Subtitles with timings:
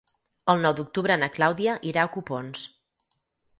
[0.53, 2.67] El nou d'octubre na Clàudia irà a Copons.